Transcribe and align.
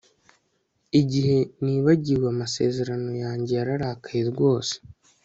Igihe 1.01 1.37
nibagiwe 1.63 2.25
amasezerano 2.33 3.11
yanjye 3.23 3.51
yararakaye 3.59 4.23
rwose 4.31 4.73